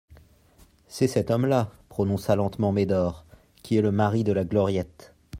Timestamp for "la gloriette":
4.33-5.13